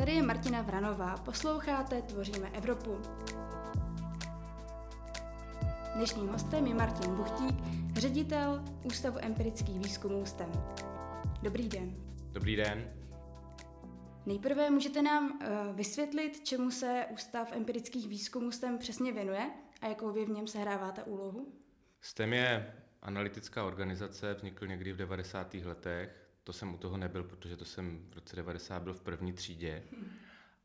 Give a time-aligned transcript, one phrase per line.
[0.00, 3.00] Tady je Martina Vranová, posloucháte Tvoříme Evropu.
[5.94, 7.54] Dnešním hostem je Martin Buchtík,
[7.94, 10.52] ředitel Ústavu empirických výzkumů STEM.
[11.42, 11.96] Dobrý den.
[12.32, 12.92] Dobrý den.
[14.26, 20.12] Nejprve můžete nám uh, vysvětlit, čemu se Ústav empirických výzkumů STEM přesně věnuje a jakou
[20.12, 21.52] vy v něm sehráváte úlohu?
[22.00, 25.54] STEM je analytická organizace, vznikl někdy v 90.
[25.54, 26.19] letech.
[26.44, 29.82] To jsem u toho nebyl, protože to jsem v roce 90 byl v první třídě.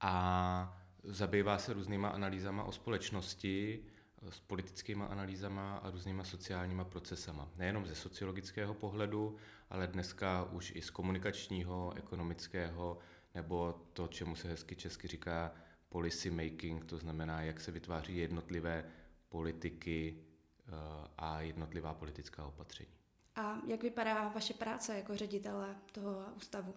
[0.02, 3.86] A zabývá se různýma analýzama o společnosti,
[4.30, 7.50] s politickými analýzama a různýma sociálníma procesama.
[7.56, 9.36] Nejenom ze sociologického pohledu,
[9.70, 13.00] ale dneska už i z komunikačního, ekonomického,
[13.36, 15.52] nebo to, čemu se hezky česky říká
[15.90, 18.86] policy making, to znamená, jak se vytváří jednotlivé
[19.30, 20.72] politiky eh,
[21.18, 22.90] a jednotlivá politická opatření.
[23.36, 26.74] A jak vypadá vaše práce jako ředitele toho ústavu?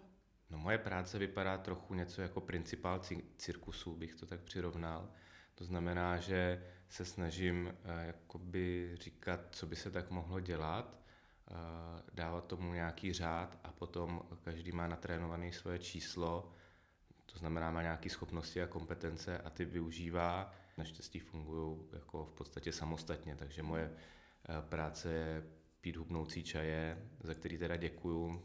[0.51, 3.01] No moje práce vypadá trochu něco jako principál
[3.37, 5.11] cirkusu, bych to tak přirovnal.
[5.55, 11.01] To znamená, že se snažím eh, jakoby říkat, co by se tak mohlo dělat,
[11.51, 11.55] eh,
[12.13, 16.53] dávat tomu nějaký řád a potom každý má natrénované svoje číslo,
[17.27, 20.53] to znamená má nějaké schopnosti a kompetence a ty využívá.
[20.77, 27.35] Naštěstí fungují jako v podstatě samostatně, takže moje eh, práce je pít hubnoucí čaje, za
[27.35, 28.43] který teda děkuju.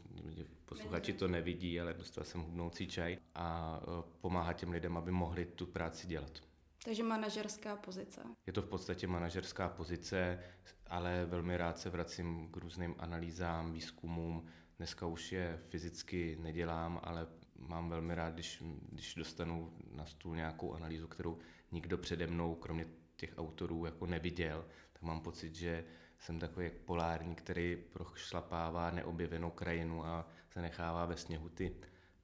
[0.64, 3.80] Posluchači to nevidí, ale dostal jsem hubnoucí čaj a
[4.20, 6.40] pomáhat těm lidem, aby mohli tu práci dělat.
[6.84, 8.20] Takže manažerská pozice.
[8.46, 10.38] Je to v podstatě manažerská pozice,
[10.86, 14.46] ale velmi rád se vracím k různým analýzám, výzkumům.
[14.76, 17.26] Dneska už je fyzicky nedělám, ale
[17.58, 21.38] mám velmi rád, když, když dostanu na stůl nějakou analýzu, kterou
[21.72, 25.84] nikdo přede mnou, kromě těch autorů, jako neviděl, tak mám pocit, že
[26.18, 31.76] jsem takový jak polární, který prošlapává neobjevenou krajinu a zanechává ve sněhu ty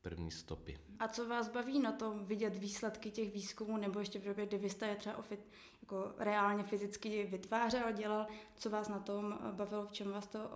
[0.02, 0.78] první stopy.
[0.98, 4.58] A co vás baví na tom vidět výsledky těch výzkumů, nebo ještě v době, kdy
[4.58, 5.48] vy jste je třeba ofit,
[5.82, 8.26] jako reálně fyzicky vytvářel, dělal,
[8.56, 10.50] co vás na tom bavilo, v čem vás to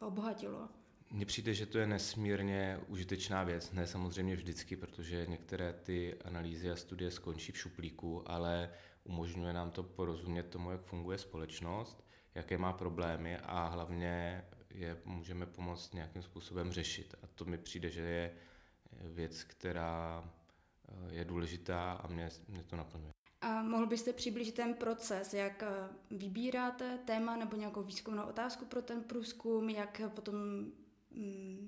[0.00, 0.68] obohatilo?
[1.10, 6.70] Mně přijde, že to je nesmírně užitečná věc, ne samozřejmě vždycky, protože některé ty analýzy
[6.70, 8.70] a studie skončí v šuplíku, ale
[9.04, 15.46] umožňuje nám to porozumět tomu, jak funguje společnost, jaké má problémy a hlavně je můžeme
[15.46, 17.14] pomoct nějakým způsobem řešit.
[17.22, 18.34] A to mi přijde, že je
[18.92, 20.24] věc, která
[20.88, 23.12] eh, je důležitá a mě, mě to naplňuje.
[23.40, 28.82] A mohl byste přiblížit ten proces, jak eh, vybíráte téma nebo nějakou výzkumnou otázku pro
[28.82, 30.36] ten průzkum, jak potom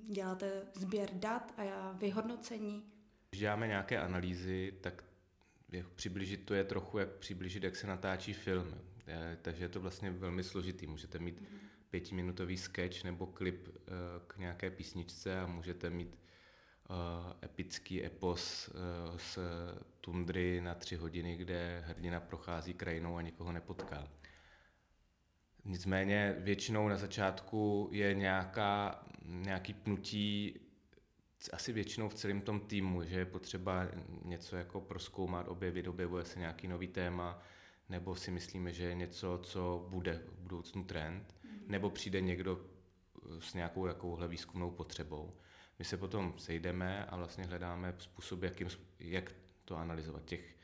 [0.09, 2.83] děláte sběr dat a vyhodnocení?
[3.31, 5.05] Když děláme nějaké analýzy, tak
[5.95, 8.75] přiblížit to je trochu jak přiblížit, jak se natáčí film.
[9.07, 10.87] Eh, takže je to vlastně velmi složitý.
[10.87, 11.59] Můžete mít mm-hmm.
[11.91, 13.69] pětiminutový sketch nebo klip
[14.27, 16.19] k nějaké písničce a můžete mít
[16.91, 16.97] uh,
[17.43, 18.71] epický epos
[19.17, 19.39] z
[20.01, 24.09] tundry na tři hodiny, kde hrdina prochází krajinou a nikoho nepotká.
[25.65, 30.61] Nicméně většinou na začátku je nějaká, nějaký pnutí
[31.53, 33.87] asi většinou v celém tom týmu, že je potřeba
[34.25, 37.43] něco jako proskoumat, objevit, objevuje se nějaký nový téma,
[37.89, 41.61] nebo si myslíme, že je něco, co bude v budoucnu trend, mm.
[41.67, 42.61] nebo přijde někdo
[43.41, 45.37] s nějakou takovouhle výzkumnou potřebou.
[45.79, 48.69] My se potom sejdeme a vlastně hledáme způsob, jakým,
[48.99, 49.33] jak
[49.65, 50.25] to analyzovat.
[50.25, 50.57] Těch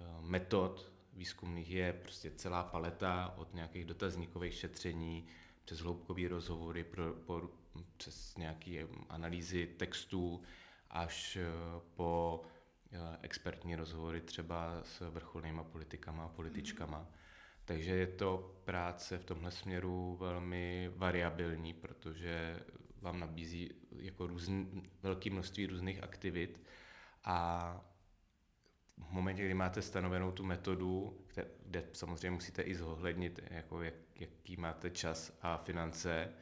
[0.00, 5.26] eh, metod výzkumných je prostě celá paleta od nějakých dotazníkových šetření
[5.64, 7.42] přes hloubkové rozhovory, pro, po,
[7.96, 10.42] přes nějaké analýzy textů
[10.90, 11.46] až eh,
[11.94, 12.42] po
[12.92, 16.98] eh, expertní rozhovory třeba s vrcholnými politikama a političkama.
[16.98, 17.06] Mm.
[17.64, 22.60] Takže je to práce v tomhle směru velmi variabilní, protože
[23.00, 24.62] vám nabízí jako různ,
[25.02, 26.62] velké množství různých aktivit
[27.24, 27.91] a
[28.98, 33.94] v momentě, kdy máte stanovenou tu metodu, kde, kde samozřejmě musíte i zohlednit, jako jak,
[34.16, 36.32] jaký máte čas a finance,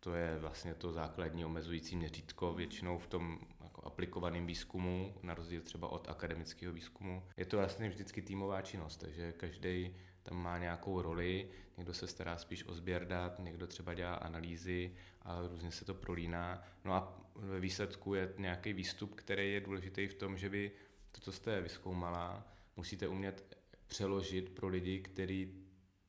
[0.00, 5.60] to je vlastně to základní omezující měřítko většinou v tom jako aplikovaném výzkumu, na rozdíl
[5.60, 7.22] třeba od akademického výzkumu.
[7.36, 12.36] Je to vlastně vždycky týmová činnost, takže každý tam má nějakou roli, někdo se stará
[12.36, 16.62] spíš o sběr dat, někdo třeba dělá analýzy a různě se to prolíná.
[16.84, 20.72] No a ve výsledku je nějaký výstup, který je důležitý v tom, že vy
[21.12, 22.46] to, co jste vyskoumala,
[22.76, 25.66] musíte umět přeložit pro lidi, kteří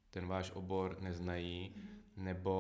[0.10, 2.24] ten váš obor neznají, mm-hmm.
[2.24, 2.52] nebo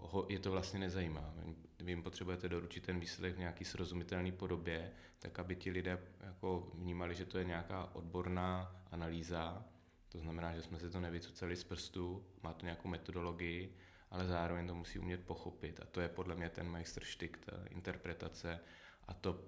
[0.00, 1.34] ho, je to vlastně nezajímá.
[1.78, 6.70] Vy jim potřebujete doručit ten výsledek v nějaký srozumitelný podobě, tak aby ti lidé jako
[6.74, 9.64] vnímali, že to je nějaká odborná analýza,
[10.08, 13.76] to znamená, že jsme si to nevycucali z prstu, má to nějakou metodologii,
[14.10, 15.80] ale zároveň to musí umět pochopit.
[15.80, 18.60] A to je podle mě ten majstrštyk, ta interpretace
[19.08, 19.44] a to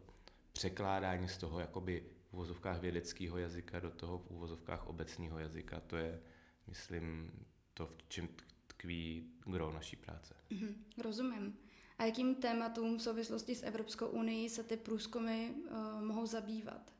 [0.52, 2.04] překládání z toho jakoby
[2.34, 5.80] uvozovkách vědeckého jazyka do toho v uvozovkách obecného jazyka.
[5.80, 6.20] To je,
[6.66, 7.32] myslím,
[7.74, 8.28] to, v čem
[8.66, 10.34] tkví gro naší práce.
[10.50, 11.58] Mm-hmm, rozumím.
[11.98, 16.92] A jakým tématům v souvislosti s Evropskou unii se ty průzkumy uh, mohou zabývat?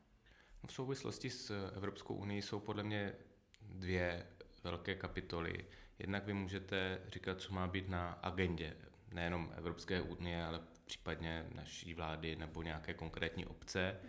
[0.63, 3.15] No, v souvislosti s Evropskou unii jsou podle mě
[3.61, 4.27] dvě
[4.63, 5.65] velké kapitoly.
[5.99, 8.77] Jednak vy můžete říkat, co má být na agendě
[9.11, 13.99] nejenom Evropské unie, ale případně naší vlády nebo nějaké konkrétní obce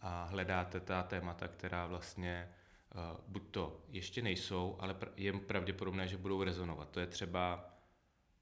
[0.00, 2.48] a hledáte ta témata, která vlastně
[2.94, 6.90] uh, buď to ještě nejsou, ale je pravděpodobné, že budou rezonovat.
[6.90, 7.70] To je třeba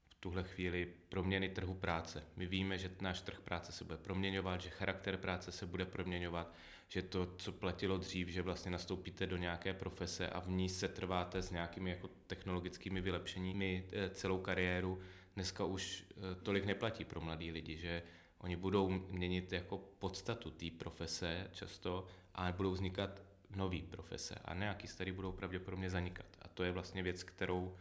[0.09, 2.23] v tuhle chvíli proměny trhu práce.
[2.35, 6.53] My víme, že náš trh práce se bude proměňovat, že charakter práce se bude proměňovat,
[6.87, 10.87] že to, co platilo dřív, že vlastně nastoupíte do nějaké profese a v ní se
[10.87, 15.01] trváte s nějakými jako technologickými vylepšeními eh, celou kariéru,
[15.35, 18.03] dneska už eh, tolik neplatí pro mladí lidi, že
[18.39, 22.05] oni budou měnit jako podstatu té profese často
[22.35, 23.21] a budou vznikat
[23.55, 26.25] nové profese a nějaký starý budou pravděpodobně zanikat.
[26.41, 27.75] A to je vlastně věc, kterou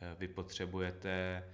[0.00, 1.44] eh, vy potřebujete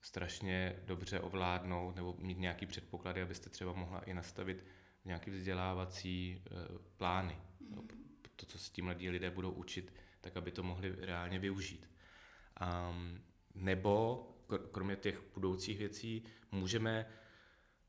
[0.00, 4.64] strašně dobře ovládnout nebo mít nějaký předpoklady, abyste třeba mohla i nastavit
[5.04, 6.50] nějaký vzdělávací eh,
[6.96, 7.36] plány.
[7.60, 7.88] Mm.
[8.36, 11.90] To, co se tím mladí lidé budou učit, tak aby to mohli reálně využít.
[12.90, 13.20] Um,
[13.54, 14.22] nebo
[14.72, 17.06] kromě těch budoucích věcí můžeme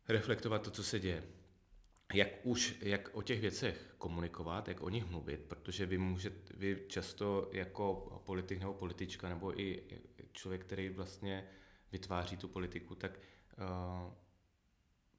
[0.08, 1.24] reflektovat to, co se děje.
[2.14, 6.84] Jak už, jak o těch věcech komunikovat, jak o nich mluvit, protože vy můžete, vy
[6.88, 9.84] často jako politik nebo politička, nebo i
[10.32, 11.48] člověk, který vlastně
[11.92, 13.20] vytváří tu politiku, tak
[13.58, 14.14] uh,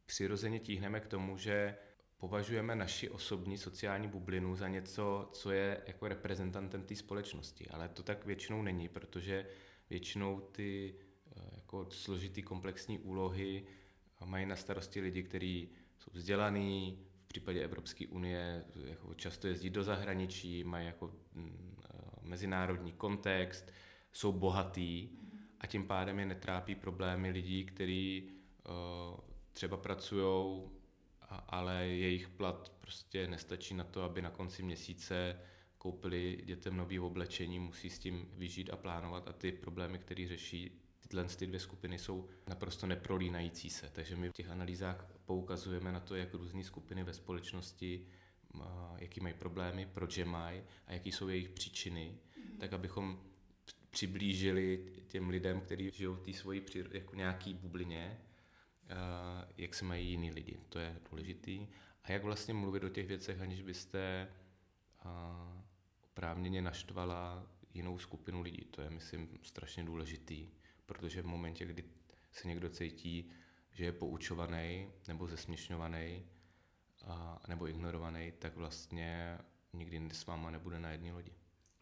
[0.06, 1.77] přirozeně tíhneme k tomu, že
[2.17, 7.69] považujeme naši osobní sociální bublinu za něco, co je jako reprezentantem té společnosti.
[7.69, 9.47] Ale to tak většinou není, protože
[9.91, 10.94] většinou ty
[11.53, 13.67] jako složitý komplexní úlohy
[14.24, 15.68] mají na starosti lidi, kteří
[15.98, 21.98] jsou vzdělaný, v případě Evropské unie jako často jezdí do zahraničí, mají jako mm, eh,
[22.22, 23.72] mezinárodní kontext,
[24.12, 25.08] jsou bohatý
[25.60, 28.30] a tím pádem je netrápí problémy lidí, kteří
[28.68, 29.20] uh,
[29.52, 30.62] třeba pracují,
[31.48, 35.40] ale jejich plat prostě nestačí na to, aby na konci měsíce
[35.78, 40.80] koupili dětem nový oblečení, musí s tím vyžít a plánovat a ty problémy, které řeší,
[41.08, 43.91] tyhle ty dvě skupiny jsou naprosto neprolínající se.
[43.93, 48.06] Takže my v těch analýzách poukazujeme na to, jak různé skupiny ve společnosti,
[48.99, 52.58] jaký mají problémy, proč je mají a jaký jsou jejich příčiny, mm-hmm.
[52.58, 53.23] tak abychom
[53.91, 58.20] přiblížili těm lidem, kteří žijou v té svojí jako nějaký bublině,
[59.56, 60.61] jak se mají jiní lidi.
[60.69, 61.69] To je důležitý.
[62.02, 64.29] A jak vlastně mluvit o těch věcech, aniž byste
[66.05, 68.64] oprávněně naštvala jinou skupinu lidí.
[68.70, 70.49] To je, myslím, strašně důležitý
[70.87, 71.85] protože v momentě, kdy
[72.33, 73.31] se někdo cítí,
[73.73, 76.27] že je poučovaný nebo zesměšňovaný
[77.05, 79.38] a, nebo ignorovaný, tak vlastně
[79.73, 81.33] nikdy s váma nebude na jedné lodi.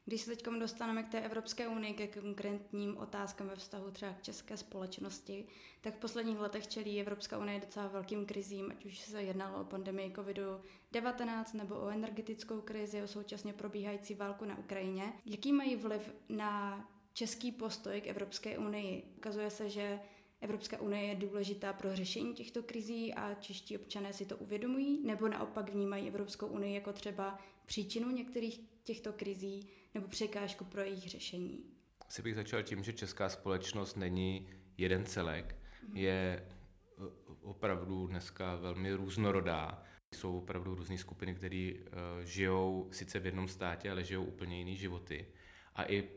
[0.07, 4.23] Když se teď dostaneme k té Evropské unii, ke konkrétním otázkám ve vztahu třeba k
[4.23, 5.47] české společnosti,
[5.81, 9.65] tak v posledních letech čelí Evropská unie docela velkým krizím, ať už se jednalo o
[9.65, 15.13] pandemii COVID-19 nebo o energetickou krizi, o současně probíhající válku na Ukrajině.
[15.27, 16.79] Jaký mají vliv na
[17.15, 19.03] český postoj k Evropské unii.
[19.17, 19.99] Ukazuje se, že
[20.41, 25.29] Evropská unie je důležitá pro řešení těchto krizí a čeští občané si to uvědomují, nebo
[25.29, 31.65] naopak vnímají Evropskou unii jako třeba příčinu některých těchto krizí nebo překážku pro jejich řešení.
[32.09, 35.57] Asi bych začal tím, že česká společnost není jeden celek,
[35.89, 35.97] mm.
[35.97, 37.03] je eh,
[37.43, 39.83] opravdu dneska velmi různorodá.
[40.15, 44.75] Jsou opravdu různé skupiny, které uh, žijou sice v jednom státě, ale žijou úplně jiné
[44.75, 45.27] životy.
[45.75, 46.09] A i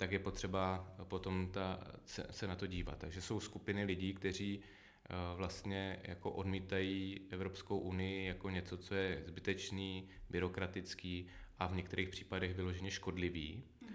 [0.00, 2.98] tak je potřeba potom ta, se, se na to dívat.
[2.98, 9.22] Takže jsou skupiny lidí, kteří eh, vlastně jako odmítají Evropskou unii jako něco, co je
[9.26, 11.26] zbytečný, byrokratický
[11.58, 13.64] a v některých případech vyloženě škodlivý.
[13.82, 13.88] Mm-hmm.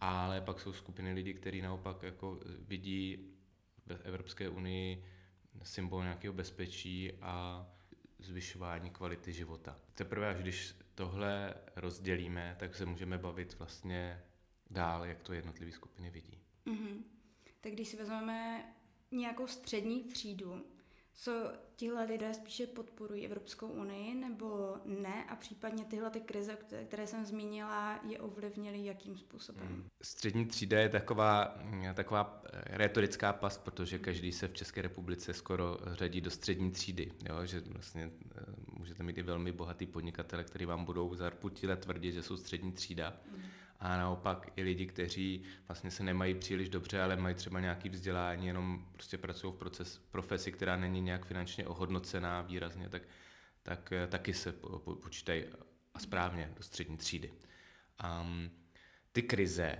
[0.00, 3.18] Ale pak jsou skupiny lidí, kteří naopak jako vidí
[3.86, 5.04] v Evropské unii
[5.62, 7.66] symbol nějakého bezpečí a
[8.18, 9.76] zvyšování kvality života.
[9.94, 14.22] Teprve až když tohle rozdělíme, tak se můžeme bavit vlastně
[14.72, 16.38] dál, jak to jednotlivé skupiny vidí.
[16.66, 17.02] Mm-hmm.
[17.60, 18.64] Tak když si vezmeme
[19.10, 20.62] nějakou střední třídu,
[21.14, 27.06] co tihle lidé spíše podporují Evropskou unii nebo ne a případně tyhle ty krize, které
[27.06, 29.66] jsem zmínila, je ovlivnily jakým způsobem?
[29.66, 29.84] Hmm.
[30.02, 31.58] Střední třída je taková,
[31.94, 37.12] taková eh, retorická past, protože každý se v České republice skoro řadí do střední třídy,
[37.28, 37.46] jo?
[37.46, 38.40] že vlastně eh,
[38.78, 42.72] můžete mít i velmi bohatý podnikatele, který vám budou za let tvrdit, že jsou střední
[42.72, 43.16] třída.
[43.30, 43.42] Hmm
[43.82, 48.46] a naopak i lidi, kteří vlastně se nemají příliš dobře, ale mají třeba nějaký vzdělání,
[48.46, 53.02] jenom prostě pracují v proces, profesi, která není nějak finančně ohodnocená výrazně, tak
[53.62, 54.52] tak eh, taky se
[55.02, 55.44] počítají
[55.94, 57.32] a správně do střední třídy.
[58.22, 58.50] Um,
[59.12, 59.76] ty krize,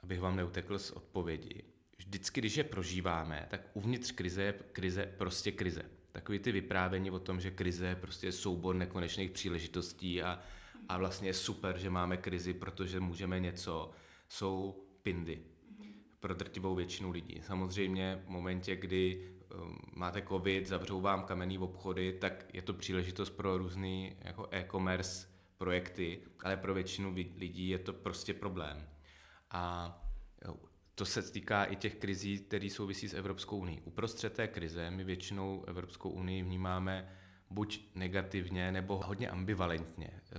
[0.00, 1.62] abych vám neutekl z odpovědi,
[1.98, 5.82] vždycky, když je prožíváme, tak uvnitř krize je krize prostě krize.
[6.12, 10.42] Takový ty vyprávění o tom, že krize je prostě soubor nekonečných příležitostí a,
[10.88, 13.90] a vlastně je super, že máme krizi, protože můžeme něco,
[14.28, 15.40] jsou pindy
[16.20, 17.40] pro drtivou většinu lidí.
[17.42, 23.30] Samozřejmě v momentě, kdy um, máte covid, zavřou vám kamenný obchody, tak je to příležitost
[23.30, 28.88] pro různý jako e-commerce projekty, ale pro většinu lidí je to prostě problém.
[29.50, 30.00] A
[30.94, 33.80] to se týká i těch krizí, které souvisí s Evropskou unii.
[33.84, 37.16] Uprostřed té krize my většinou Evropskou unii vnímáme
[37.54, 40.10] buď negativně, nebo hodně ambivalentně.
[40.12, 40.36] Eh,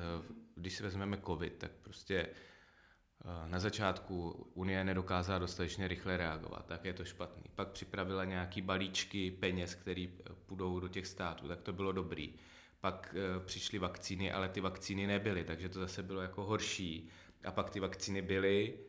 [0.55, 6.85] když si vezmeme covid, tak prostě eh, na začátku Unie nedokázala dostatečně rychle reagovat, tak
[6.85, 7.43] je to špatný.
[7.55, 10.07] Pak připravila nějaký balíčky peněz, které
[10.45, 12.33] půjdou do těch států, tak to bylo dobrý.
[12.81, 17.09] Pak přišly vakcíny, ale ty vakcíny nebyly, takže to zase bylo jako horší.
[17.45, 18.79] A pak ty vakcíny byly,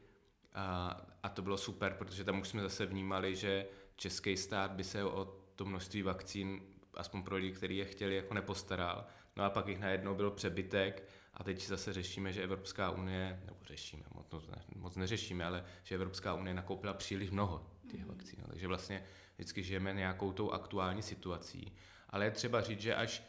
[0.52, 3.66] a, a to bylo super, protože tam už jsme zase vnímali, že
[3.96, 5.24] český stát by se o
[5.56, 6.62] to množství vakcín,
[6.96, 9.06] aspoň pro lidi, kteří je chtěli, jako nepostaral.
[9.36, 13.58] No a pak jich najednou byl přebytek a teď zase řešíme, že Evropská unie, nebo
[13.66, 18.08] řešíme, moc, moc neřešíme, ale že Evropská unie nakoupila příliš mnoho těch mm.
[18.08, 18.44] vakcín.
[18.48, 21.72] Takže vlastně vždycky žijeme nějakou tou aktuální situací.
[22.10, 23.22] Ale je třeba říct, že až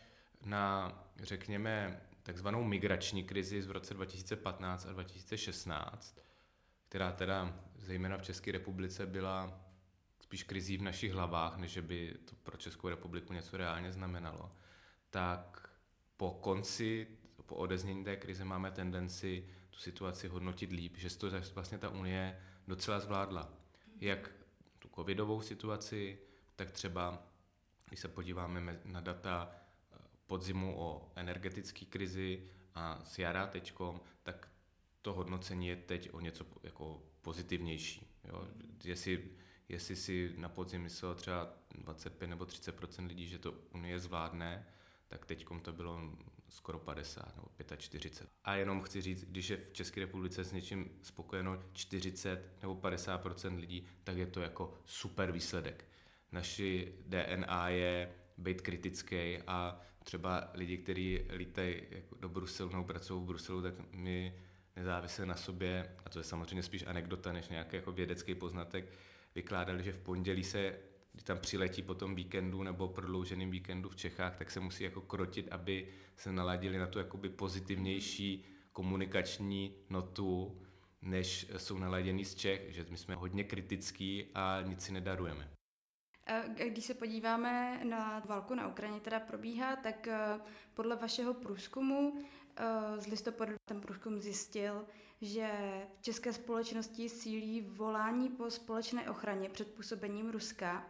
[0.45, 6.19] na, řekněme, takzvanou migrační krizi z roce 2015 a 2016,
[6.89, 9.66] která teda zejména v České republice byla
[10.27, 14.51] spíš krizí v našich hlavách, než by to pro Českou republiku něco reálně znamenalo,
[15.09, 15.69] tak
[16.17, 17.07] po konci,
[17.45, 22.39] po odeznění té krize máme tendenci tu situaci hodnotit líp, že to vlastně ta Unie
[22.67, 23.53] docela zvládla.
[23.99, 24.31] Jak
[24.79, 26.19] tu covidovou situaci,
[26.55, 27.23] tak třeba,
[27.87, 34.51] když se podíváme na data eh, podzimu o energetické krizi a s jara teďkom, tak
[35.01, 38.07] to hodnocení je teď o něco jako pozitivnější.
[38.23, 38.47] Jo?
[38.83, 39.31] Jestli,
[39.69, 44.65] jestli si na podzim myslel třeba 25 nebo 30% lidí, že to Unie zvládne,
[45.07, 46.01] tak teď to bylo
[46.49, 47.47] skoro 50 nebo
[47.77, 48.29] 45.
[48.43, 53.25] A jenom chci říct, když je v České republice s něčím spokojeno 40 nebo 50
[53.55, 55.85] lidí, tak je to jako super výsledek.
[56.31, 63.23] Naši DNA je být kritický a třeba lidi, kteří lítají jako do Bruselu nebo pracují
[63.23, 64.33] v Bruselu, tak my
[64.75, 68.93] nezávisle na sobě, a to je samozřejmě spíš anekdota než nějaký jako vědecký poznatek,
[69.37, 70.79] vykládali, že v pondělí se,
[71.13, 75.01] kdy tam přiletí po tom víkendu nebo prodlouženým víkendu v Čechách, tak se musí jako
[75.01, 80.61] krotit, aby se naladili na tu jakoby pozitivnější komunikační notu,
[81.01, 85.49] než jsou naladěný z Čech, že my jsme hodně kritický a nic si nedarujeme.
[86.69, 90.39] Když se podíváme na válku na Ukrajině, která probíhá, tak eh,
[90.73, 92.25] podle vašeho průzkumu
[92.59, 94.85] Eh, z listopadu ten průzkum zjistil,
[95.21, 95.49] že
[95.97, 100.87] v české společnosti sílí volání po společné ochraně před působením Ruska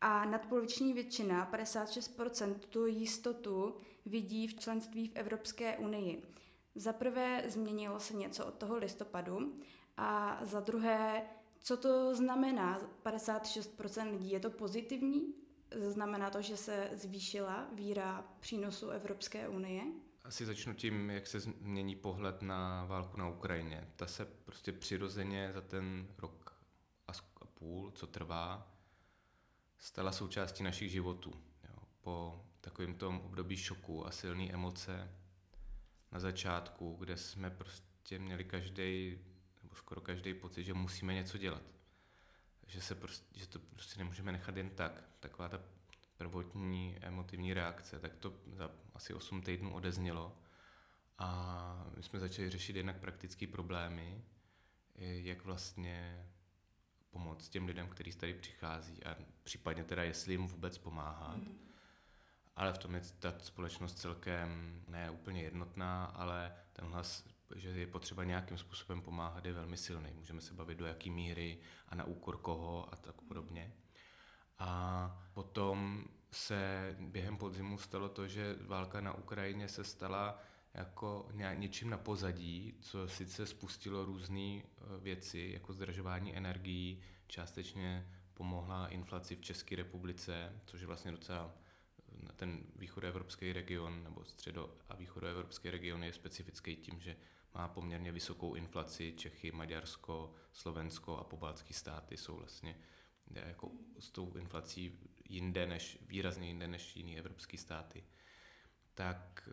[0.00, 6.22] a nadpoloviční většina, 56%, tu jistotu vidí v členství v Evropské unii.
[6.74, 9.52] Za prvé změnilo se něco od toho listopadu
[9.96, 11.22] a za druhé,
[11.60, 14.30] co to znamená 56% lidí?
[14.30, 15.34] Je to pozitivní?
[15.70, 19.82] Znamená to, že se zvýšila víra přínosu Evropské unie?
[20.28, 23.88] Asi začnu tím, jak se změní pohled na válku na Ukrajině.
[23.96, 26.62] Ta se prostě přirozeně za ten rok
[27.06, 27.12] a
[27.54, 28.76] půl, co trvá,
[29.78, 31.32] stala součástí našich životů.
[31.68, 31.76] Jo.
[32.00, 35.14] Po takovém tom období šoku a silné emoce
[36.12, 39.18] na začátku, kde jsme prostě měli každý,
[39.62, 41.62] nebo skoro každý pocit, že musíme něco dělat.
[42.66, 45.02] Že, se prostě, že to prostě nemůžeme nechat jen tak.
[45.20, 45.62] Taková ta
[46.18, 50.36] prvotní emotivní reakce, tak to za asi 8 týdnů odeznělo.
[51.18, 54.24] A my jsme začali řešit jednak praktické problémy,
[54.98, 56.26] jak vlastně
[57.10, 61.36] pomoct těm lidem, kteří tady přichází a případně teda, jestli jim vůbec pomáhat.
[61.36, 61.58] Mm.
[62.56, 67.24] Ale v tom je ta společnost celkem ne úplně jednotná, ale ten hlas,
[67.56, 70.12] že je potřeba nějakým způsobem pomáhat, je velmi silný.
[70.12, 71.58] Můžeme se bavit do jaký míry
[71.88, 73.72] a na úkor koho a tak podobně.
[74.58, 80.38] A potom se během podzimu stalo to, že válka na Ukrajině se stala
[80.74, 84.62] jako něčím na pozadí, co sice spustilo různé e,
[84.98, 91.54] věci, jako zdražování energií, částečně pomohla inflaci v České republice, což je vlastně docela
[92.22, 97.16] na ten východoevropský region, nebo středo- a východoevropský region je specifický tím, že
[97.54, 99.14] má poměrně vysokou inflaci.
[99.16, 102.76] Čechy, Maďarsko, Slovensko a pobaltské státy jsou vlastně
[103.34, 108.04] jako s tou inflací jinde než, výrazně jinde než jiné evropské státy.
[108.98, 109.48] tak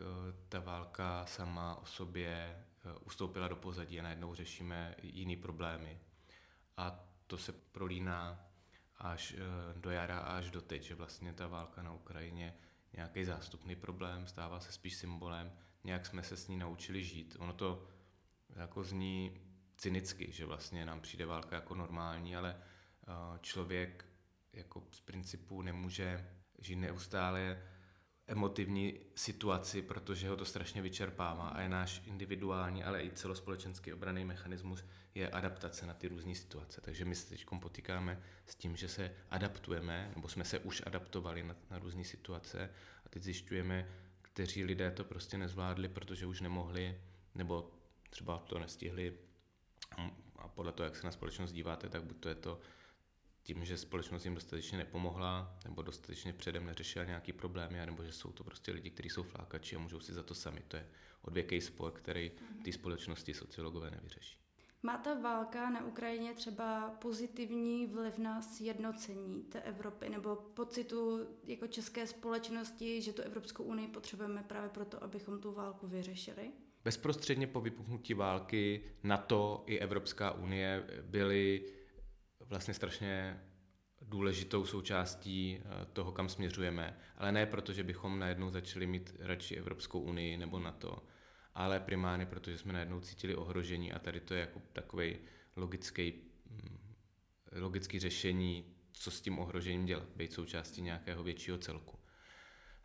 [0.48, 2.64] ta válka sama o sobě
[3.00, 6.00] ustoupila do pozadí a najednou řešíme jiný problémy.
[6.76, 8.46] A to se prolíná
[8.98, 9.34] až
[9.76, 12.54] do jara a až do teď, že vlastně ta válka na Ukrajině
[12.92, 15.52] nějaký zástupný problém, stává se spíš symbolem,
[15.84, 17.36] nějak jsme se s ní naučili žít.
[17.38, 17.88] Ono to
[18.56, 19.40] jako zní
[19.76, 22.62] cynicky, že vlastně nám přijde válka jako normální, ale
[23.40, 24.04] člověk
[24.52, 27.62] jako z principu nemůže žít neustále
[28.26, 34.24] emotivní situaci, protože ho to strašně vyčerpává a je náš individuální, ale i celospolečenský obraný
[34.24, 34.84] mechanismus
[35.14, 36.80] je adaptace na ty různé situace.
[36.80, 41.42] Takže my se teď potýkáme s tím, že se adaptujeme, nebo jsme se už adaptovali
[41.42, 42.70] na, na různé situace
[43.06, 43.88] a teď zjišťujeme,
[44.22, 47.00] kteří lidé to prostě nezvládli, protože už nemohli,
[47.34, 47.70] nebo
[48.10, 49.18] třeba to nestihli
[50.36, 52.60] a podle toho, jak se na společnost díváte, tak buď to je to
[53.46, 58.32] tím, že společnost jim dostatečně nepomohla, nebo dostatečně předem neřešila nějaký problémy, nebo že jsou
[58.32, 60.62] to prostě lidi, kteří jsou flákači a můžou si za to sami.
[60.68, 60.88] To je
[61.22, 62.32] odvěký spor, který
[62.64, 64.38] ty společnosti sociologové nevyřeší.
[64.82, 71.66] Má ta válka na Ukrajině třeba pozitivní vliv na sjednocení té Evropy nebo pocitu jako
[71.66, 76.52] české společnosti, že tu Evropskou unii potřebujeme právě proto, abychom tu válku vyřešili?
[76.84, 81.64] Bezprostředně po vypuknutí války NATO i Evropská unie byly
[82.48, 83.40] vlastně strašně
[84.02, 86.98] důležitou součástí eh, toho, kam směřujeme.
[87.16, 91.02] Ale ne proto, že bychom najednou začali mít radši Evropskou unii nebo NATO,
[91.54, 95.18] ale primárně proto, že jsme najednou cítili ohrožení a tady to je jako takový
[95.56, 96.12] logický,
[96.50, 96.78] mm,
[97.52, 101.98] logický řešení, co s tím ohrožením dělat, být součástí nějakého většího celku.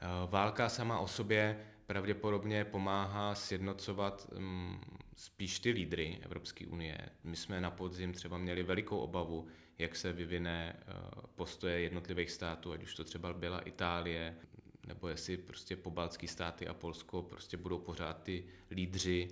[0.01, 4.81] Eh, válka sama o sobě pravděpodobně pomáhá sjednocovat um,
[5.15, 6.97] spíš ty lídry Evropské unie.
[7.23, 12.71] My jsme na podzim třeba měli velikou obavu, jak se vyvine uh, postoje jednotlivých států,
[12.71, 14.35] ať už to třeba byla Itálie,
[14.87, 19.27] nebo jestli prostě pobaltský státy a Polsko prostě budou pořád ty lídři,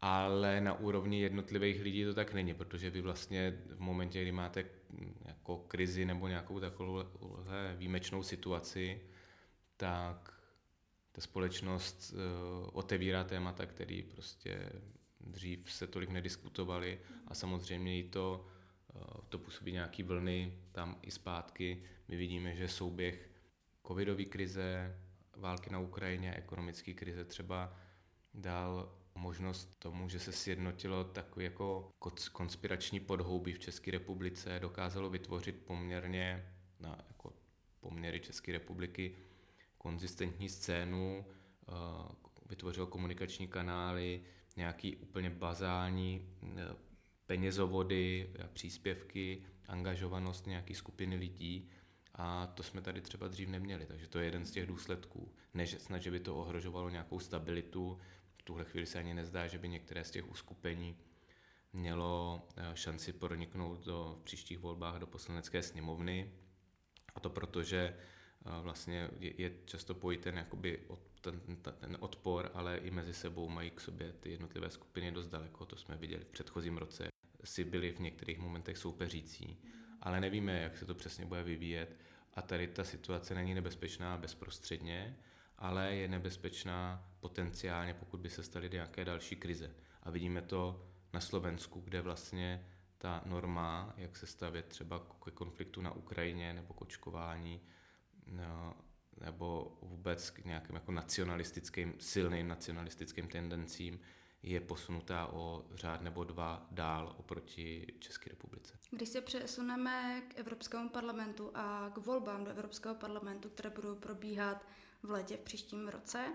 [0.00, 4.64] ale na úrovni jednotlivých lidí to tak není, protože vy vlastně v momentě, kdy máte
[5.24, 7.04] jako krizi nebo nějakou takovou
[7.76, 9.00] výjimečnou situaci,
[9.76, 10.37] tak
[11.18, 14.72] ta společnost uh, otevírá témata, které prostě
[15.20, 18.46] dřív se tolik nediskutovaly a samozřejmě i to,
[18.94, 21.82] uh, to působí nějaký vlny tam i zpátky.
[22.08, 23.30] My vidíme, že souběh
[23.86, 24.98] covidové krize,
[25.36, 27.76] války na Ukrajině, ekonomické krize třeba
[28.34, 31.90] dal možnost tomu, že se sjednotilo takový jako
[32.32, 37.32] konspirační podhoubí v České republice, dokázalo vytvořit poměrně na jako
[37.80, 39.16] poměry České republiky
[39.78, 41.24] konzistentní scénu,
[41.68, 41.72] eh,
[42.48, 44.22] vytvořil komunikační kanály,
[44.56, 46.76] nějaký úplně bazální eh,
[47.26, 51.70] penězovody, příspěvky, angažovanost nějaké skupiny lidí
[52.14, 55.32] a to jsme tady třeba dřív neměli, takže to je jeden z těch důsledků.
[55.54, 57.98] Než snad, že by to ohrožovalo nějakou stabilitu,
[58.36, 60.96] v tuhle chvíli se ani nezdá, že by některé z těch uskupení
[61.72, 66.32] mělo eh, šanci proniknout do příštích volbách do poslanecké sněmovny.
[67.14, 67.96] A to proto, že
[68.44, 71.40] vlastně je, často pojí ten, jakoby od, ten,
[71.78, 75.66] ten odpor, ale i mezi sebou mají k sobě ty jednotlivé skupiny dost daleko.
[75.66, 77.08] To jsme viděli v předchozím roce.
[77.44, 79.58] Si byli v některých momentech soupeřící,
[80.00, 81.96] ale nevíme, jak se to přesně bude vyvíjet.
[82.34, 85.16] A tady ta situace není nebezpečná bezprostředně,
[85.58, 89.74] ale je nebezpečná potenciálně, pokud by se staly nějaké další krize.
[90.02, 92.66] A vidíme to na Slovensku, kde vlastně
[92.98, 97.60] ta norma, jak se stavět třeba ke konfliktu na Ukrajině nebo k očkování,
[98.32, 98.74] no,
[99.20, 104.00] nebo vůbec k nějakým jako nacionalistickým, silným nacionalistickým tendencím
[104.42, 108.74] je posunutá o řád nebo dva dál oproti České republice.
[108.90, 114.66] Když se přesuneme k Evropskému parlamentu a k volbám do Evropského parlamentu, které budou probíhat
[115.02, 116.32] v létě v příštím roce,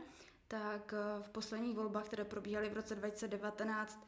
[0.47, 3.99] tak eh, v posledních volbách, které probíhaly v roce 2019,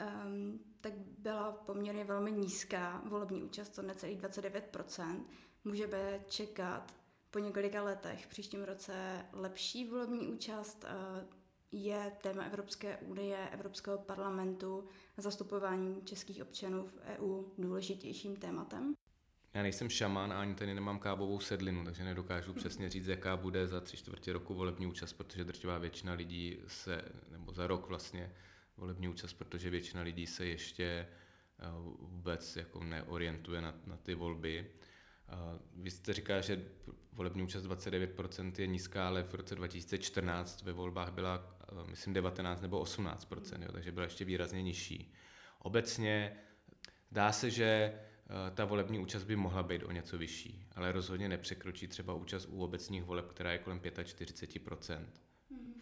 [0.00, 5.24] um, ehm, tak byla poměrně velmi nízká volební účast, to necelých 29%.
[5.64, 6.94] Můžeme čekat
[7.36, 10.84] po několika letech v příštím roce lepší volební účast
[11.72, 18.94] je téma Evropské unie, Evropského parlamentu a zastupování českých občanů v EU důležitějším tématem?
[19.54, 23.66] Já nejsem šaman a ani tady nemám kábovou sedlinu, takže nedokážu přesně říct, jaká bude
[23.66, 28.32] za tři čtvrtě roku volební účast, protože drtivá většina lidí se, nebo za rok vlastně
[28.76, 31.64] volební účast, protože většina lidí se ještě eh,
[32.00, 34.70] vůbec jako neorientuje na, na ty volby.
[35.76, 36.64] Vy jste říká, že
[37.12, 42.60] volební účast 29% je nízká, ale v roce 2014 ve volbách byla, eh, myslím, 19
[42.60, 45.12] nebo 18%, jo, takže byla ještě výrazně nižší.
[45.58, 46.36] Obecně
[47.12, 51.28] dá se, že eh, ta volební účast by mohla být o něco vyšší, ale rozhodně
[51.28, 55.06] nepřekročí třeba účast u obecních voleb, která je kolem 45%.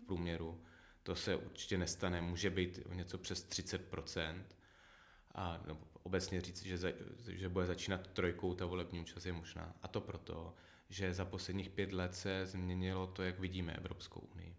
[0.03, 0.63] v průměru.
[1.03, 4.43] To se určitě nestane, může být něco přes 30%.
[5.35, 6.89] A no, obecně říct, že, za,
[7.29, 9.77] že bude začínat trojkou, ta volební účast je možná.
[9.83, 10.55] A to proto,
[10.89, 14.57] že za posledních pět let se změnilo to, jak vidíme Evropskou unii.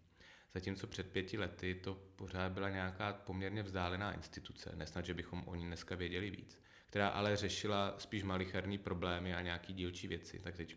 [0.53, 5.55] Zatímco před pěti lety to pořád byla nějaká poměrně vzdálená instituce, nesnad, že bychom o
[5.55, 10.39] ní dneska věděli víc, která ale řešila spíš malicherní problémy a nějaký dílčí věci.
[10.39, 10.75] Tak teď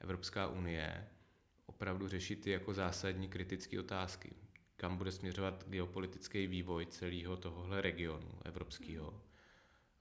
[0.00, 1.08] Evropská unie
[1.66, 4.34] opravdu řeší ty jako zásadní kritické otázky.
[4.80, 9.22] Kam bude směřovat geopolitický vývoj celého tohohle regionu evropského,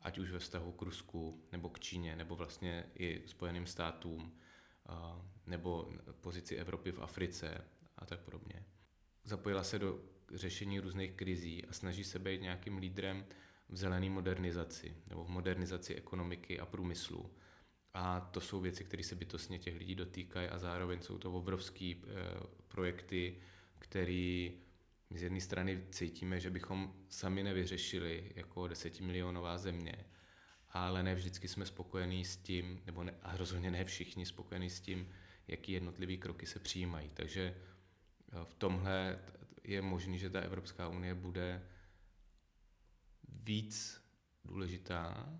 [0.01, 4.33] ať už ve vztahu k Rusku, nebo k Číně, nebo vlastně i Spojeným státům,
[5.47, 7.65] nebo pozici Evropy v Africe
[7.97, 8.65] a tak podobně.
[9.23, 9.99] Zapojila se do
[10.33, 13.25] řešení různých krizí a snaží se být nějakým lídrem
[13.69, 17.31] v zelené modernizaci nebo v modernizaci ekonomiky a průmyslu.
[17.93, 21.85] A to jsou věci, které se bytostně těch lidí dotýkají a zároveň jsou to obrovské
[21.85, 21.97] e,
[22.67, 23.37] projekty,
[23.79, 24.49] které
[25.09, 30.05] z jedné strany cítíme, že bychom sami nevyřešili jako desetimilionová země,
[30.69, 34.81] ale ne vždycky jsme spokojení s tím, nebo ne, a rozhodně ne všichni spokojení s
[34.81, 35.09] tím,
[35.47, 37.09] jaký jednotlivý kroky se přijímají.
[37.09, 39.19] Takže eh, v tomhle
[39.63, 41.67] je možné, že ta Evropská unie bude
[43.29, 44.01] víc
[44.45, 45.33] důležitá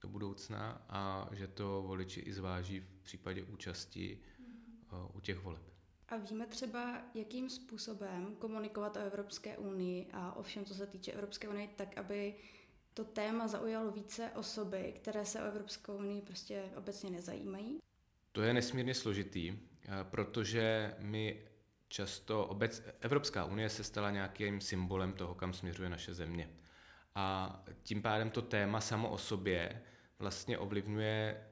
[0.00, 5.73] do budoucna a že to voliči i zváží v případě účasti eh, u těch voleb.
[6.14, 11.12] A víme třeba, jakým způsobem komunikovat o Evropské unii a o všem, co se týče
[11.12, 12.34] Evropské unie, tak, aby
[12.94, 17.78] to téma zaujalo více osoby, které se o Evropskou unii prostě obecně nezajímají?
[18.32, 21.42] To je nesmírně složitý, eh, protože my
[21.88, 26.50] často, obec, Evropská unie se stala nějakým symbolem toho, kam směřuje naše země.
[27.14, 29.82] A tím pádem to téma samo o sobě
[30.18, 31.46] vlastně ovlivňuje,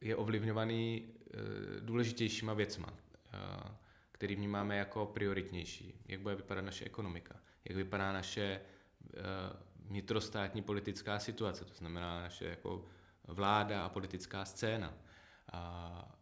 [0.00, 2.88] je ovlivňovaný e, důležitějšíma věcma,
[3.32, 3.81] e,
[4.22, 5.94] který vnímáme jako prioritnější.
[6.08, 8.60] Jak bude vypadat naše ekonomika, jak vypadá naše e,
[9.76, 12.84] vnitrostátní politická situace, to znamená naše jako
[13.28, 14.94] vláda a politická scéna.
[15.52, 16.14] A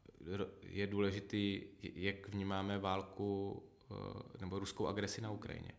[0.62, 3.62] je důležitý, jak vnímáme válku
[4.40, 5.72] nebo ruskou agresi na Ukrajině.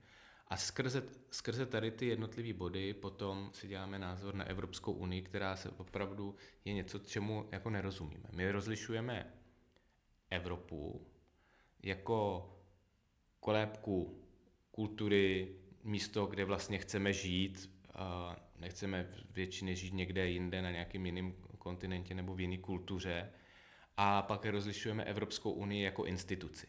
[0.47, 5.55] A skrze, skrze tady ty jednotlivé body potom si děláme názor na Evropskou unii, která
[5.55, 8.29] se opravdu je něco, čemu jako nerozumíme.
[8.31, 9.33] My rozlišujeme
[10.29, 11.10] Evropu
[11.83, 12.47] jako
[13.39, 14.23] kolébku
[14.71, 21.33] kultury, místo, kde vlastně chceme žít, a nechceme většině žít někde jinde na nějakém jiném
[21.57, 23.31] kontinentě nebo v jiné kultuře.
[23.97, 26.67] A pak rozlišujeme Evropskou unii jako instituci.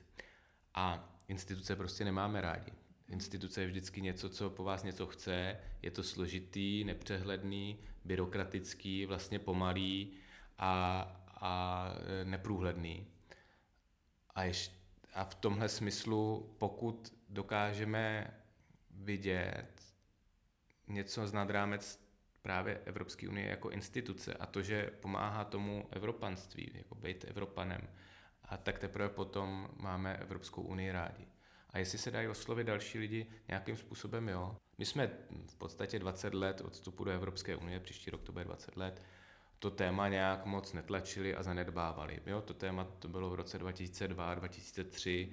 [0.75, 2.73] A instituce prostě nemáme rádi.
[3.09, 9.39] Instituce je vždycky něco, co po vás něco chce, je to složitý, nepřehledný, byrokratický, vlastně
[9.39, 10.13] pomalý
[10.59, 11.85] a, a
[12.25, 13.07] neprůhledný.
[14.35, 14.82] A, ješ,
[15.13, 18.35] a v tomhle smyslu, pokud dokážeme
[18.91, 19.83] vidět
[20.89, 22.03] něco z nadrámec
[22.43, 27.89] právě Evropské unie jako instituce a to, že pomáhá tomu evropanství, jako být Evropanem,
[28.45, 31.27] a tak teprve potom máme Evropskou unii rádi.
[31.71, 34.57] A jestli se dají oslovit další lidi nějakým způsobem, jo.
[34.79, 35.11] My jsme
[35.47, 39.03] v podstatě 20 let od vstupu do Evropské unie, příští rok to bude 20 let,
[39.63, 42.21] to téma nějak moc netlačili a zanedbávali.
[42.27, 45.33] Jo, to téma to bylo v roce 2002, 2003,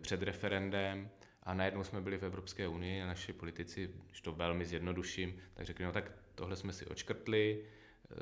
[0.00, 1.10] před referendem
[1.42, 5.66] a najednou jsme byli v Evropské unii a naši politici, když to velmi zjednoduším, tak
[5.66, 8.16] řekli, no tak tohle jsme si očkrtli, eh,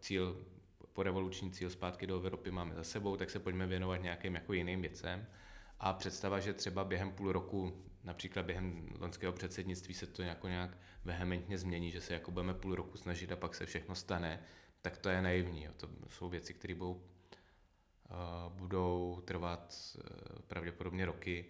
[0.00, 0.46] cíl,
[0.92, 4.80] porevoluční cíl zpátky do Evropy máme za sebou, tak se pojďme věnovat nějakým jako jiným
[4.80, 5.26] věcem.
[5.80, 10.78] A představa, že třeba během půl roku, například během loňského předsednictví se to jako nějak
[11.04, 14.42] vehementně změní, že se jako budeme půl roku snažit a pak se všechno stane,
[14.86, 15.64] tak to je naivní.
[15.64, 15.72] Jo.
[15.76, 20.02] To jsou věci, které budou, uh, budou trvat uh,
[20.46, 21.44] pravděpodobně roky.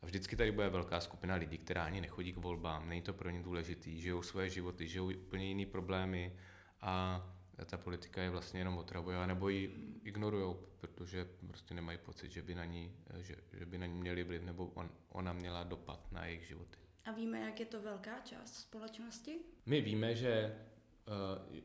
[0.00, 3.30] A vždycky tady bude velká skupina lidí, která ani nechodí k volbám, není to pro
[3.30, 6.36] ně důležitý, žijou svoje životy, žijou úplně jiný problémy
[6.80, 7.24] a
[7.66, 12.54] ta politika je vlastně jenom otravuje, nebo ji ignorují, protože prostě nemají pocit, že by
[12.54, 16.26] na ní, že, že by na ní měli vliv, nebo on, ona měla dopad na
[16.26, 16.78] jejich životy.
[17.04, 19.38] A víme, jak je to velká část společnosti?
[19.66, 20.58] My víme, že
[21.06, 21.56] uh,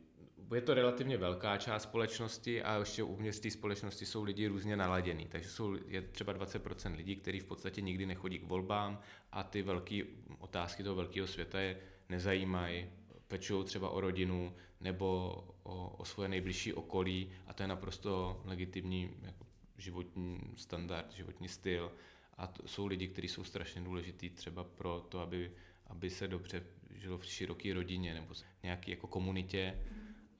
[0.56, 5.28] je to relativně velká část společnosti a ještě uvnitř té společnosti jsou lidi různě naladění.
[5.28, 9.00] Takže jsou, je třeba 20% lidí, kteří v podstatě nikdy nechodí k volbám
[9.32, 10.02] a ty velké
[10.40, 11.78] otázky toho velkého světa je
[12.10, 12.90] nezajímají,
[13.28, 19.12] pečují třeba o rodinu nebo o, o svoje nejbližší okolí a to je naprosto legitimní
[19.22, 19.46] jako
[19.78, 21.92] životní standard, životní styl.
[22.38, 25.52] A to jsou lidi, kteří jsou strašně důležitý třeba pro to, aby,
[25.88, 29.80] aby se dobře žilo v široké rodině nebo nějaké jako komunitě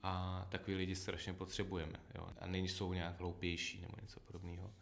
[0.06, 2.00] a takový lidi strašně potřebujeme.
[2.14, 2.28] Jo?
[2.38, 4.74] A nejsou nějak hloupější nebo něco podobného.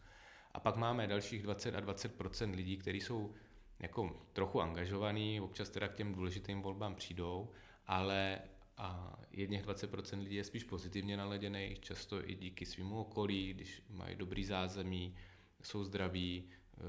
[0.51, 3.33] A pak máme dalších 20 a 20% lidí, kteří jsou
[3.79, 7.51] jako trochu angažovaný, občas teda k těm důležitým volbám přijdou,
[7.87, 8.39] ale
[8.77, 14.15] a jedných 20% lidí je spíš pozitivně naladěných, často i díky svýmu okolí, když mají
[14.15, 15.15] dobrý zázemí,
[15.63, 16.81] jsou zdraví, eh,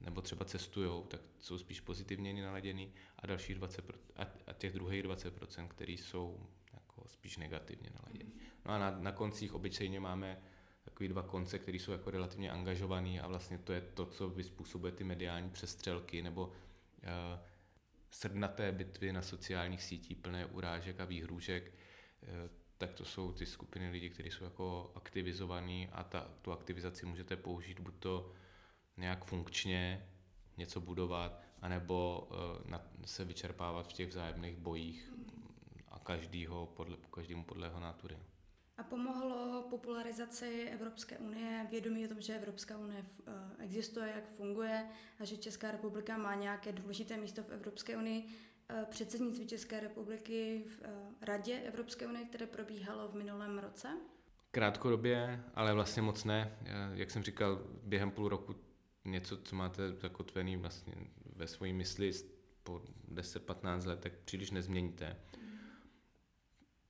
[0.00, 5.68] nebo třeba cestují, tak jsou spíš pozitivně naladěný a dalších 20%, a těch druhých 20%,
[5.68, 6.48] který jsou
[7.08, 8.32] spíš negativně naladěný.
[8.64, 10.42] No a na, na koncích obyčejně máme
[10.84, 14.92] takový dva konce, které jsou jako relativně angažovaný a vlastně to je to, co vyspůsobuje
[14.92, 16.52] ty mediální přestřelky nebo uh,
[18.10, 21.72] srdnaté bitvy na sociálních sítích plné urážek a výhrůžek,
[22.22, 22.28] uh,
[22.78, 27.36] tak to jsou ty skupiny lidí, kteří jsou jako aktivizovaní a ta, tu aktivizaci můžete
[27.36, 28.32] použít buď to
[28.96, 30.08] nějak funkčně,
[30.56, 35.12] něco budovat, anebo uh, na, se vyčerpávat v těch vzájemných bojích
[36.04, 38.18] každýho podle, každému podle jeho nátury.
[38.76, 44.86] A pomohlo popularizaci Evropské unie vědomí o tom, že Evropská unie eh, existuje, jak funguje
[45.20, 48.26] a že Česká republika má nějaké důležité místo v Evropské unii.
[48.68, 53.88] Eh, předsednictví České republiky v eh, Radě Evropské unie, které probíhalo v minulém roce?
[54.50, 56.58] Krátkodobě, ale vlastně moc ne.
[56.94, 58.54] Jak jsem říkal, během půl roku
[59.04, 60.94] něco, co máte zakotvený vlastně
[61.36, 62.12] ve své mysli
[62.62, 65.16] po 10-15 let, tak příliš nezměníte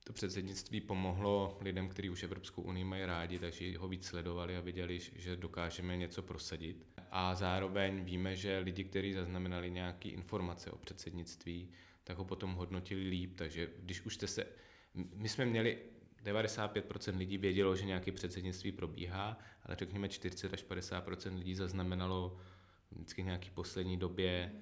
[0.05, 4.61] to předsednictví pomohlo lidem, kteří už Evropskou unii mají rádi, takže ho víc sledovali a
[4.61, 6.87] viděli, že dokážeme něco prosadit.
[7.11, 11.69] A zároveň víme, že lidi, kteří zaznamenali nějaké informace o předsednictví,
[12.05, 14.47] tak ho potom hodnotili líp, takže když už jste se...
[14.95, 15.79] My jsme měli
[16.25, 22.39] 95% lidí vědělo, že nějaké předsednictví probíhá, ale řekněme 40 až 50% lidí zaznamenalo
[22.91, 24.53] vždycky v nějaké poslední době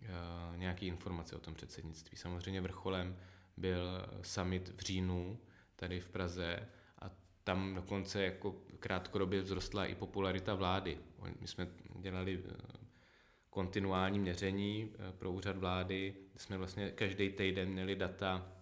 [0.00, 2.16] uh, nějaké informace o tom předsednictví.
[2.16, 3.16] Samozřejmě vrcholem
[3.56, 5.38] byl summit v říjnu
[5.76, 7.10] tady v Praze a
[7.44, 10.98] tam dokonce jako krátkodobě vzrostla i popularita vlády.
[11.40, 11.68] My jsme
[12.00, 12.56] dělali eh,
[13.50, 18.52] kontinuální měření eh, pro úřad vlády, jsme vlastně každý týden měli data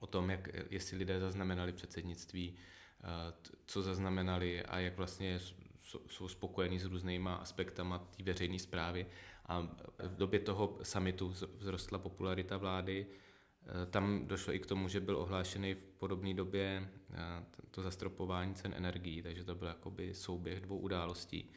[0.00, 3.06] o tom, jak, jestli lidé zaznamenali předsednictví, eh,
[3.66, 5.40] co zaznamenali a jak vlastně
[6.08, 9.06] jsou spokojení s různýma aspektama té veřejné zprávy.
[9.46, 9.60] A
[9.98, 13.29] v době toho summitu vzrostla popularita vlády, Eh,
[13.90, 17.16] tam došlo i k tomu, že byl ohlášený v podobné době eh,
[17.70, 21.50] to zastropování cen energií, takže to byl jakoby souběh dvou událostí.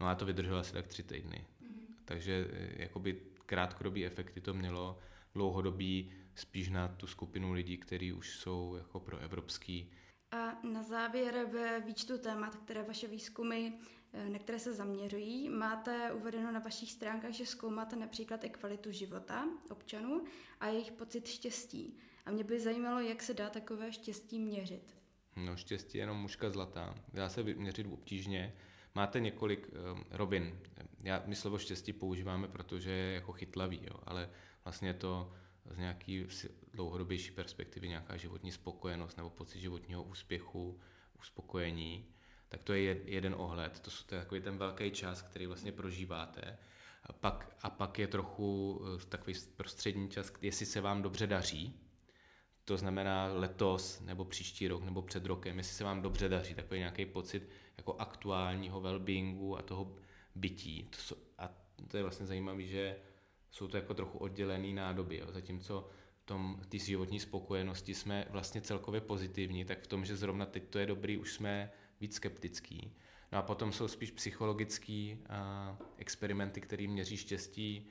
[0.00, 1.46] No a to vydrželo asi tak tři týdny.
[1.62, 1.94] Mm-hmm.
[2.04, 4.98] Takže eh, jakoby krátkodobý efekty to mělo,
[5.34, 9.90] dlouhodobý spíš na tu skupinu lidí, kteří už jsou jako pro evropský.
[10.30, 15.48] A na závěr ve výčtu témat, které vaše výzkumy Eh, na které se zaměřují.
[15.48, 20.24] Máte uvedeno na vašich stránkách, že zkoumáte například i kvalitu života občanů
[20.60, 21.98] a jejich pocit štěstí.
[22.26, 24.96] A mě by zajímalo, jak se dá takové štěstí měřit.
[25.36, 26.94] No štěstí je jenom muška zlatá.
[27.12, 28.54] Dá se měřit obtížně.
[28.94, 30.58] Máte několik um, rovin.
[31.02, 34.30] Já, my slovo štěstí používáme, protože je jako chytlavý, jo, ale
[34.64, 35.32] vlastně to
[35.70, 36.26] z nějaký
[36.72, 40.80] dlouhodobější perspektivy nějaká životní spokojenost nebo pocit životního úspěchu,
[41.18, 42.13] uspokojení
[42.54, 46.58] tak to je jeden ohled, to, je takový ten velký čas, který vlastně prožíváte.
[47.02, 51.80] A pak, a pak je trochu eh, takový prostřední čas, jestli se vám dobře daří,
[52.64, 56.78] to znamená letos, nebo příští rok, nebo před rokem, jestli se vám dobře daří, takový
[56.78, 59.96] nějaký pocit jako aktuálního well-beingu a toho
[60.34, 60.88] bytí.
[60.90, 61.50] To jsou, a
[61.88, 62.96] to je vlastně zajímavé, že
[63.50, 65.26] jsou to jako trochu oddělené nádoby, jo.
[65.32, 70.46] zatímco v tom té životní spokojenosti jsme vlastně celkově pozitivní, tak v tom, že zrovna
[70.46, 71.70] teď to je dobrý, už jsme
[72.04, 72.92] víc skeptický.
[73.32, 77.90] No a potom jsou spíš psychologické uh, experimenty, které měří štěstí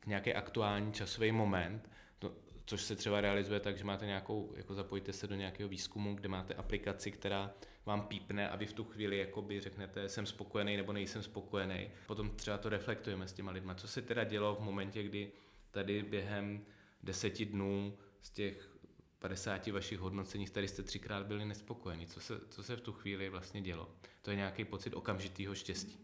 [0.00, 2.34] v nějaký aktuální časový moment, to,
[2.66, 6.28] což se třeba realizuje tak, že máte nějakou, jako zapojíte se do nějakého výzkumu, kde
[6.28, 7.54] máte aplikaci, která
[7.86, 11.90] vám pípne a vy v tu chvíli jakoby řeknete, jsem spokojený nebo nejsem spokojený.
[12.06, 13.74] Potom třeba to reflektujeme s těma lidma.
[13.74, 15.32] Co se teda dělo v momentě, kdy
[15.70, 16.64] tady během
[17.02, 18.77] deseti dnů z těch
[19.18, 22.06] 50 vašich hodnocení, tady jste třikrát byli nespokojeni.
[22.06, 23.90] Co se, co se v tu chvíli vlastně dělo?
[24.22, 25.98] To je nějaký pocit okamžitého štěstí.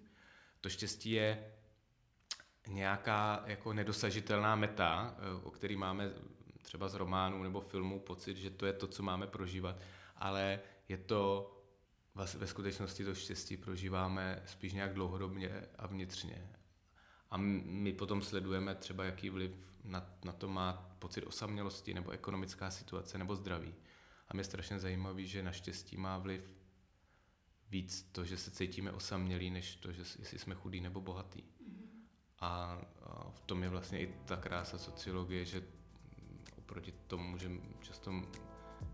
[0.60, 1.52] To štěstí je
[2.68, 6.10] nějaká jako nedosažitelná meta, o který máme
[6.62, 9.76] třeba z románu nebo filmu pocit, že to je to, co máme prožívat,
[10.16, 11.50] ale je to
[12.14, 16.50] ve skutečnosti to štěstí prožíváme spíš nějak dlouhodobně a vnitřně.
[17.30, 22.70] A my potom sledujeme třeba, jaký vliv na, na to má pocit osamělosti, nebo ekonomická
[22.70, 23.74] situace, nebo zdraví.
[24.28, 26.54] A mě strašně zajímavý, že naštěstí má vliv
[27.68, 31.42] víc to, že se cítíme osamělí, než to, že jestli jsme chudí nebo bohatý.
[32.40, 32.80] A,
[33.30, 35.62] v tom je vlastně i ta krása sociologie, že
[36.56, 38.22] oproti tomu, že často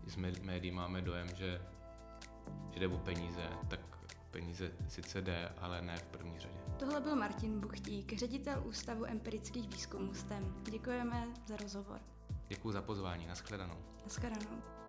[0.05, 1.61] z médií máme dojem, že,
[2.73, 3.79] že jde o peníze, tak
[4.31, 6.55] peníze sice jde, ale ne v první řadě.
[6.79, 10.55] Tohle byl Martin Buchtík, ředitel Ústavu empirických výzkumů STEM.
[10.71, 11.99] Děkujeme za rozhovor.
[12.47, 13.27] Děkuji za pozvání.
[13.27, 13.77] Naschledanou.
[14.03, 14.80] Naschledanou.